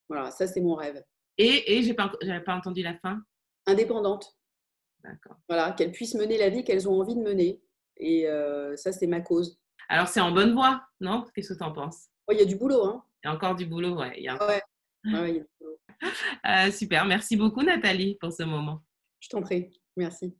Voilà, 0.07 0.31
ça, 0.31 0.47
c'est 0.47 0.61
mon 0.61 0.75
rêve. 0.75 1.03
Et, 1.37 1.77
et 1.77 1.83
je 1.83 1.93
n'avais 2.25 2.43
pas 2.43 2.55
entendu 2.55 2.81
la 2.81 2.95
fin? 2.97 3.21
Indépendante. 3.65 4.35
D'accord. 5.03 5.37
Voilà, 5.47 5.71
qu'elles 5.71 5.91
puissent 5.91 6.15
mener 6.15 6.37
la 6.37 6.49
vie 6.49 6.63
qu'elles 6.63 6.89
ont 6.89 6.99
envie 6.99 7.15
de 7.15 7.21
mener. 7.21 7.61
Et 7.97 8.27
euh, 8.27 8.75
ça, 8.75 8.91
c'est 8.91 9.07
ma 9.07 9.21
cause. 9.21 9.59
Alors, 9.87 10.07
c'est 10.07 10.19
en 10.19 10.31
bonne 10.31 10.53
voie, 10.53 10.83
non? 10.99 11.25
Qu'est-ce 11.33 11.53
que 11.53 11.57
tu 11.57 11.63
en 11.63 11.71
penses 11.71 12.07
Il 12.31 12.37
y 12.37 12.41
a 12.41 12.45
du 12.45 12.55
boulot. 12.55 12.85
Hein. 12.85 13.03
Il 13.23 13.27
y 13.27 13.29
a 13.29 13.33
encore 13.33 13.55
du 13.55 13.65
boulot, 13.65 13.97
ouais. 13.97 14.13
Il 14.17 14.23
y 14.23 14.27
a... 14.27 14.35
ouais. 14.47 14.61
ouais, 15.05 15.33
y 15.33 15.37
a 15.37 15.39
du 15.39 15.49
boulot. 15.59 15.77
Euh, 16.47 16.71
super, 16.71 17.03
merci 17.05 17.35
beaucoup 17.35 17.61
Nathalie 17.61 18.15
pour 18.21 18.31
ce 18.31 18.43
moment. 18.43 18.81
Je 19.19 19.27
t'en 19.27 19.41
prie, 19.41 19.69
merci. 19.97 20.33